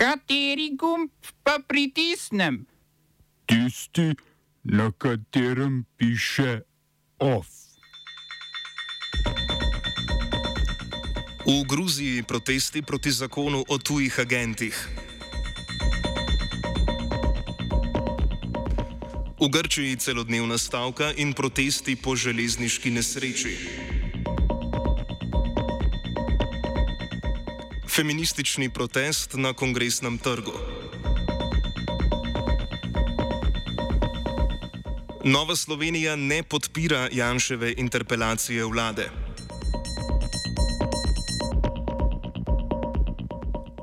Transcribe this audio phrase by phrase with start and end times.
[0.00, 1.12] Kateri gumb
[1.44, 2.64] pa pritisnem?
[3.44, 4.16] Tisti,
[4.64, 6.64] na katerem piše
[7.18, 7.48] OF.
[11.44, 14.88] V Gruziji protesti proti zakonu o tujih agentih.
[19.36, 23.52] V Grčiji celodnevna stavka in protesti po železniški nesreči.
[28.00, 30.56] Feministični protest na kongresnem trgu.
[35.24, 39.10] Nova Slovenija ne podpira Janševe interpelacije vlade.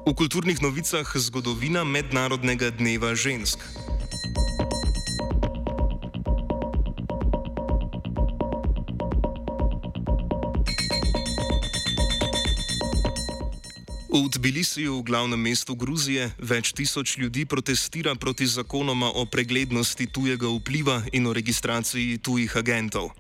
[0.10, 3.77] V kulturnih novicah zgodovina Mednarodnega dneva žensk.
[14.17, 21.04] V Tbilisiju, glavnem mestu Gruzije, več tisoč ljudi protestira proti zakonoma o preglednosti tujega vpliva
[21.13, 23.12] in o registraciji tujih agentov.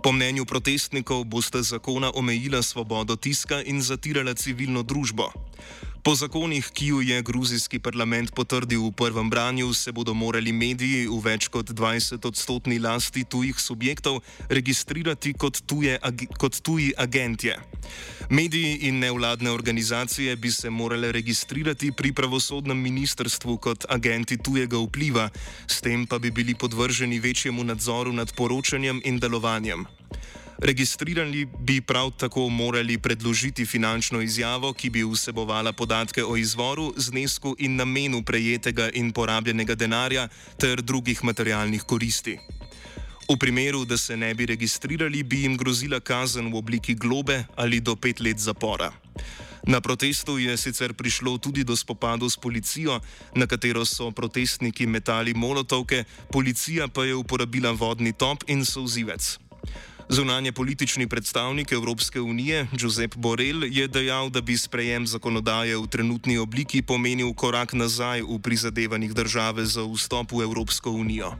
[0.00, 5.28] Po mnenju protestnikov boste zakona omejila svobodo tiska in zatirala civilno družbo.
[6.00, 11.04] Po zakonih, ki ju je gruzijski parlament potrdil v prvem branju, se bodo morali mediji
[11.04, 17.58] v več kot 20 odstotni lasti tujih subjektov registrirati kot, tuje, ag, kot tuji agentje.
[18.32, 25.28] Mediji in nevladne organizacije bi se morale registrirati pri pravosodnem ministrstvu kot agenti tujega vpliva,
[25.68, 29.99] s tem pa bi bili podvrženi večjemu nadzoru nad poročanjem in delovanjem.
[30.62, 37.54] Registrirani bi prav tako morali predložiti finančno izjavo, ki bi vsebovala podatke o izvoru, znesku
[37.58, 42.38] in namenu prejetega in porabljenega denarja ter drugih materialnih koristi.
[43.28, 47.80] V primeru, da se ne bi registrirali, bi jim grozila kazen v obliki globe ali
[47.80, 48.92] do pet let zapora.
[49.66, 53.00] Na protestu je sicer prišlo tudi do spopadov s policijo,
[53.34, 59.38] na katero so protestniki metali molotovke, policija pa je uporabila vodni top in sozivec.
[60.10, 66.38] Zunanje politični predstavnik Evropske unije Josep Borrell je dejal, da bi sprejem zakonodaje v trenutni
[66.38, 71.30] obliki pomenil korak nazaj v prizadevanjih države za vstop v Evropsko unijo.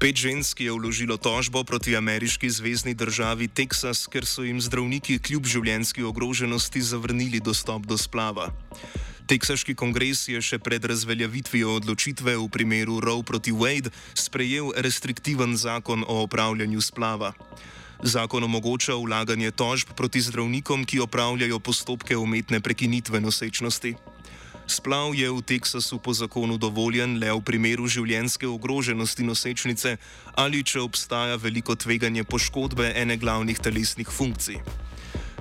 [0.00, 5.44] Pet žensk je vložilo tožbo proti ameriški zvezdni državi Teksas, ker so jim zdravniki kljub
[5.44, 8.48] življenjski ogroženosti zavrnili dostop do splava.
[9.28, 16.00] Teksaški kongres je še pred razveljavitvijo odločitve v primeru Roe proti Wade sprejel restriktiven zakon
[16.08, 17.34] o opravljanju splava.
[18.00, 23.92] Zakon omogoča vlaganje tožb proti zdravnikom, ki opravljajo postopke umetne prekinitve nosečnosti.
[24.70, 29.96] Splav je v Teksasu po zakonu dovoljen le v primeru življenjske ogroženosti nosečnice
[30.38, 34.62] ali če obstaja veliko tveganje poškodbe ene glavnih telesnih funkcij.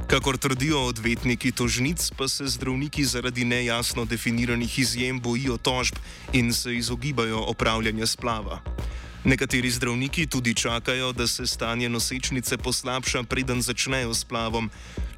[0.10, 6.02] Kakor trdijo odvetniki tožnic, pa se zdravniki zaradi nejasno definiranih izjem bojijo tožb
[6.34, 8.64] in se izogibajo opravljanja splava.
[9.24, 14.70] Nekateri zdravniki tudi čakajo, da se stanje nosečnice poslabša, preden začnejo s plavom.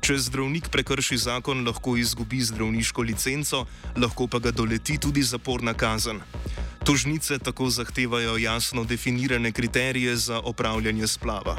[0.02, 6.22] Če zdravnik prekrši zakon, lahko izgubi zdravniško licenco, lahko pa ga doleti tudi zaporna kazen.
[6.86, 11.58] Tožnice tako zahtevajo jasno definirane kriterije za opravljanje splava.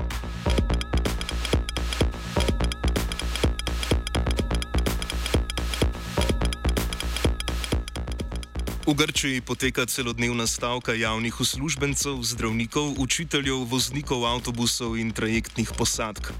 [8.82, 16.34] V Grčiji poteka celodnevna stavka javnih uslužbencev, zdravnikov, učiteljev, voznikov avtobusov in trajektnih posadk.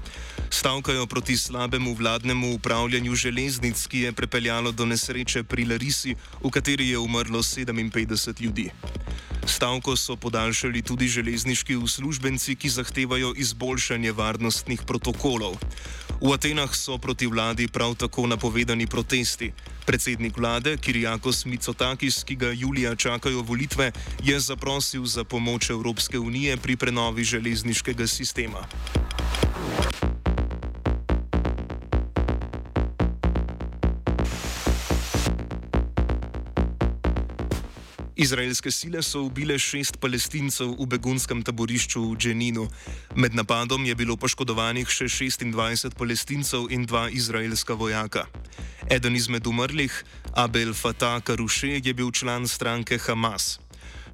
[0.51, 6.91] Stavkajo proti slabemu vladnemu upravljanju železnic, ki je pripeljalo do nesreče pri Larisi, v kateri
[6.91, 8.67] je umrlo 57 ljudi.
[9.47, 15.55] Stavko so podaljšali tudi železniški uslužbenci, ki zahtevajo izboljšanje varnostnih protokolov.
[16.21, 19.51] V Atenah so proti vladi prav tako napovedani protesti.
[19.85, 23.91] Predsednik vlade Kirjakos Mitsotakis, ki ga julija čakajo volitve,
[24.23, 28.67] je zaprosil za pomoč Evropske unije pri prenovi železniškega sistema.
[38.23, 42.67] Izraelske sile so ubile šest palestincev v begunskem taborišču v Dženinu.
[43.19, 48.23] Med napadom je bilo poškodovanih še 26 palestincev in dva izraelska vojaka.
[48.87, 49.91] Eden izmed umrlih,
[50.39, 53.59] Abel Fatah Karuše, je bil član stranke Hamas.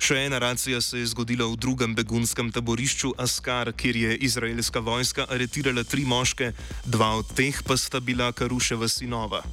[0.02, 5.30] Še ena racija se je zgodila v drugem begunskem taborišču Askar, kjer je izraelska vojska
[5.30, 6.54] aretirala tri moške,
[6.86, 9.46] dva od teh pa sta bila Karuševa sinova.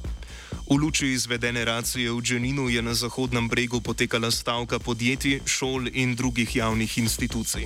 [0.67, 6.15] V luči izvedene racije v Dženinu je na Zahodnem bregu potekala stavka podjetij, šol in
[6.15, 7.63] drugih javnih institucij.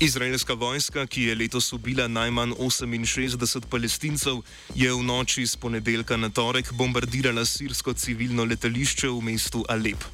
[0.00, 4.42] Izraelska vojska, ki je letos ubila najmanj 68 palestincev,
[4.74, 10.04] je v noči z ponedeljka na torek bombardirala sirsko civilno letališče v mestu Alep.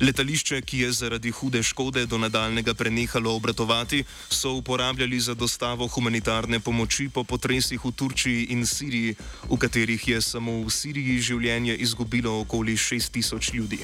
[0.00, 6.60] Letališče, ki je zaradi hude škode do nadaljnega prenehalo obratovati, so uporabljali za dostavo humanitarne
[6.60, 9.16] pomoči po potresih v Turčiji in Siriji,
[9.50, 13.80] v katerih je samo v Siriji življenje izgubilo okoli 6000 ljudi.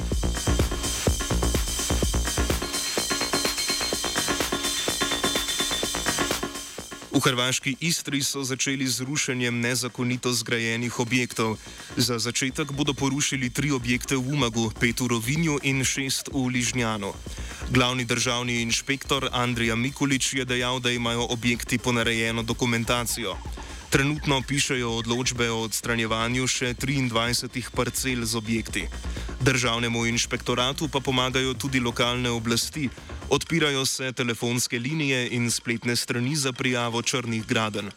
[7.22, 11.56] Hrvaški Istri so začeli z rušenjem nezakonito zgrajenih objektov.
[11.96, 17.14] Za začetek bodo porušili tri objekte v Umagu, pet v Rovinju in šest v Ližnjanu.
[17.70, 23.38] Glavni državni inšpektor Andrija Mikulič je dejal, da imajo objekti ponarejeno dokumentacijo.
[23.92, 28.88] Trenutno pišejo odločbe o odstranjevanju še 23 parcel z objekti.
[29.42, 32.88] Državnemu inšpektoratu pa pomagajo tudi lokalne oblasti.
[33.30, 37.90] Odpirajo se telefonske linije in spletne strani za prijavo črnih graden.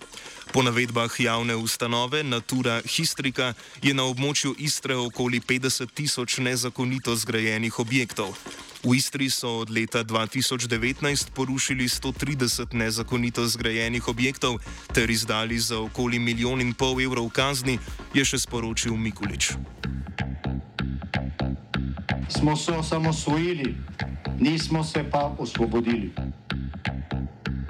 [0.55, 3.53] Po navedbah javne ustanove Natura Histrika
[3.83, 8.31] je na območju Istre okoli 50 tisoč nezakonito zgrajenih objektov.
[8.79, 14.63] V Istri so od leta 2019 porušili 130 nezakonito zgrajenih objektov
[14.95, 17.75] ter izdali za okoli milijon in pol evrov kazni,
[18.15, 19.59] je še sporočil Mikulič.
[22.31, 23.75] Smo se osamosvojili,
[24.39, 26.15] nismo se pa osvobodili.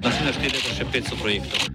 [0.06, 1.75] Naslednje število je še 500 projektov.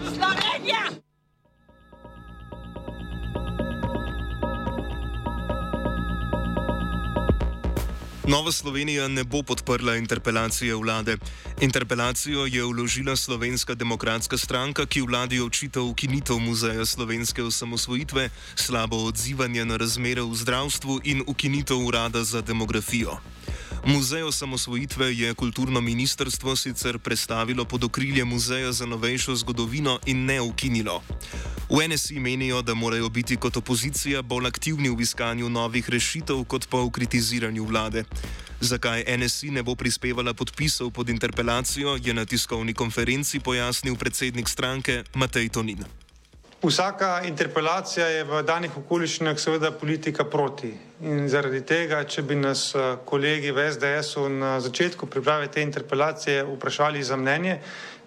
[8.31, 11.17] Nova Slovenija ne bo podprla interpelacije vlade.
[11.61, 19.65] Interpelacijo je vložila Slovenska demokratska stranka, ki vladi očita ukinitev muzeja slovenske osamosvojitve, slabo odzivanje
[19.65, 23.19] na razmere v zdravstvu in ukinitev urada za demografijo.
[23.85, 30.41] Muzej osamosvojitve je kulturno ministrstvo sicer predstavilo pod okrilje Muzeja za novejšo zgodovino in ne
[30.41, 31.01] ukinilo.
[31.69, 36.67] V NSI menijo, da morajo biti kot opozicija bolj aktivni v iskanju novih rešitev, kot
[36.69, 38.03] pa v kritiziranju vlade.
[38.59, 45.03] Zakaj NSI ne bo prispevala podpisov pod interpelacijo, je na tiskovni konferenci pojasnil predsednik stranke
[45.15, 46.10] Matej Tonin.
[46.61, 50.69] Vsaka interpelacija je v danih okoliščinah seveda politika proti.
[51.01, 56.43] In zaradi tega, če bi nas eh, kolegi v SDS-u na začetku priprave te interpelacije
[56.45, 57.57] vprašali za mnenje,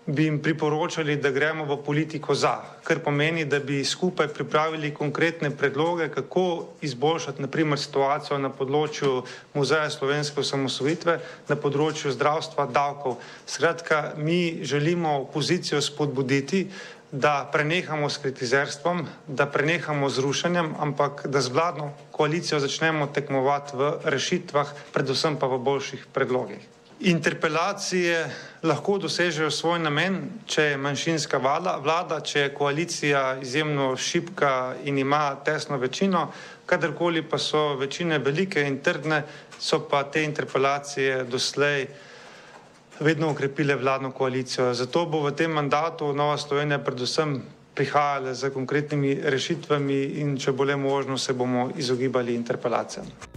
[0.07, 5.51] bi jim priporočali, da gremo v politiko za, kar pomeni, da bi skupaj pripravili konkretne
[5.51, 9.23] predloge, kako izboljšati naprimer situacijo na področju
[9.55, 11.19] Muzeja slovenske osamosvojitve,
[11.49, 13.17] na področju zdravstva, davkov.
[13.47, 16.67] Skratka, mi želimo opozicijo spodbuditi,
[17.15, 23.77] da prenehamo s kritizerstvom, da prenehamo z rušenjem, ampak da z vladno koalicijo začnemo tekmovati
[23.77, 26.59] v rešitvah, predvsem pa v boljših predlogih.
[27.01, 28.31] Interpelacije
[28.63, 34.99] lahko dosežejo svoj namen, če je manjšinska vlada, vlada, če je koalicija izjemno šipka in
[34.99, 36.33] ima tesno večino,
[36.67, 39.23] kadarkoli pa so večine velike in trdne,
[39.59, 41.87] so pa te interpelacije doslej
[43.01, 44.75] vedno ukrepile vladno koalicijo.
[44.75, 47.43] Zato bo v tem mandatu Nova Slovenija predvsem
[47.75, 53.34] prihajala z konkretnimi rešitvami in če bo le možno, se bomo izogibali interpelacijam.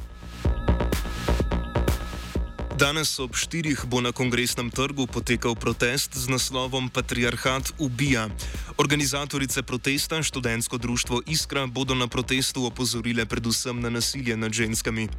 [2.77, 8.29] Danes ob štirih bo na kongresnem trgu potekal protest z naslovom Patriarhat ubija.
[8.77, 15.10] Organizatorice protesta, študentsko društvo Iskra, bodo na protestu opozorile predvsem na nasilje nad ženskami.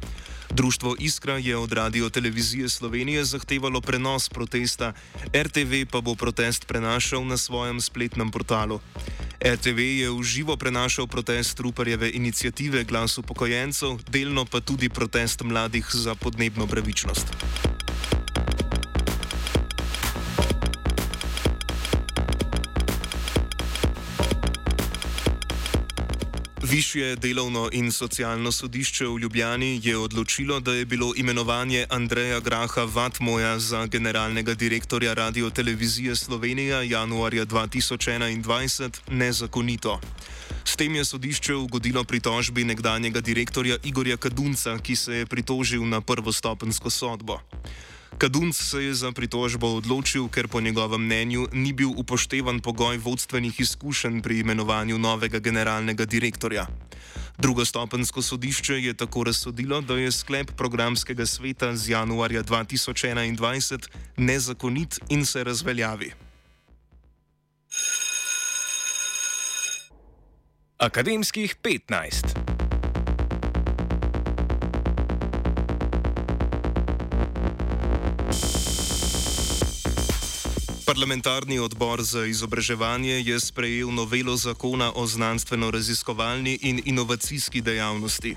[0.55, 4.93] Društvo Iskra je od radio televizije Slovenije zahtevalo prenos protesta,
[5.35, 8.79] RTV pa bo protest prenašal na svojem spletnem portalu.
[9.39, 15.87] RTV je v živo prenašal protest Ruparjeve inicijative Glas upokojencev, delno pa tudi protest mladih
[15.93, 17.27] za podnebno pravičnost.
[26.63, 32.83] Višje delovno in socialno sodišče v Ljubljani je odločilo, da je bilo imenovanje Andreja Graha
[32.83, 39.99] Vatmoja za generalnega direktorja Radio Televizije Slovenija januarja 2021 nezakonito.
[40.65, 46.01] S tem je sodišče ugodilo pritožbi nekdanjega direktorja Igorja Kadunca, ki se je pritožil na
[46.01, 47.39] prvostopensko sodbo.
[48.19, 53.59] Kadunc se je za pritožbo odločil, ker po njegovem mnenju ni bil upoštevan pogoj vodstvenih
[53.59, 56.67] izkušenj pri imenovanju novega generalnega direktorja.
[57.37, 65.25] Drugostopensko sodišče je tako razsodilo, da je sklep programskega sveta z januarja 2021 nezakonit in
[65.25, 66.11] se razveljavi.
[70.77, 72.38] Akademskih 15.
[80.89, 88.33] Parlamentarni odbor za izobraževanje je sprejel novelo zakona o znanstveno-raziskovalni in inovacijski dejavnosti.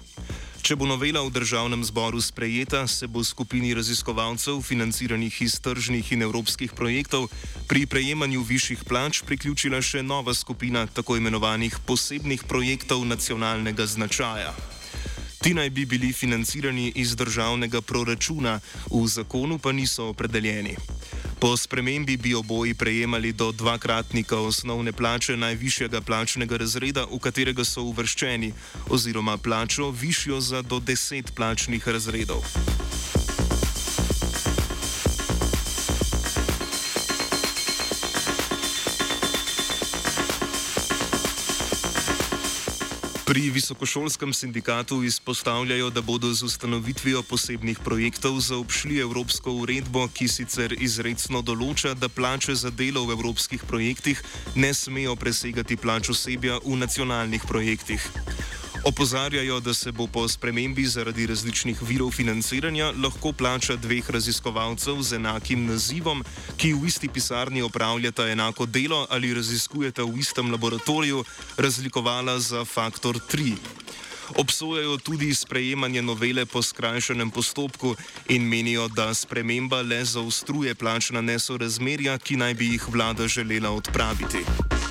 [0.60, 6.22] Če bo novela v državnem zboru sprejeta, se bo skupini raziskovalcev, financiranih iz tržnih in
[6.28, 7.30] evropskih projektov,
[7.68, 14.52] pri prejemanju višjih plač priključila še nova skupina tako imenovanih posebnih projektov nacionalnega značaja.
[15.40, 18.60] Ti naj bi bili financirani iz državnega proračuna,
[18.92, 20.76] v zakonu pa niso opredeljeni.
[21.42, 27.82] Po spremembi bi oboji prejemali do dvakratnika osnovne plače najvišjega plačnega razreda, v katerega so
[27.82, 28.52] uvrščeni,
[28.88, 32.46] oziroma plačo višjo za do deset plačnih razredov.
[43.22, 50.74] Pri visokošolskem sindikatu izpostavljajo, da bodo z ustanovitvijo posebnih projektov zaobšli evropsko uredbo, ki sicer
[50.74, 54.22] izredno določa, da plače za delo v evropskih projektih
[54.58, 58.10] ne smejo presegati plač osebja v nacionalnih projektih.
[58.84, 65.14] Opozarjajo, da se bo po spremembi zaradi različnih virov financiranja lahko plača dveh raziskovalcev z
[65.16, 66.24] enakim nazivom,
[66.56, 71.24] ki v isti pisarni opravljata enako delo ali raziskujeta v istem laboratoriju,
[71.58, 73.54] razlikovala za faktor 3.
[74.36, 77.94] Obsojajo tudi sprejemanje novele po skrajšanem postopku
[78.28, 84.81] in menijo, da sprememba le zaostruje plačna nesorazmerja, ki naj bi jih vlada želela odpraviti.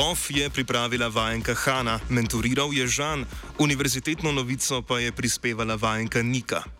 [0.00, 3.24] OF je pripravila vajenka Hanna, mentoriral je Žan,
[3.58, 6.79] univerzitetno novico pa je prispevala vajenka Nika.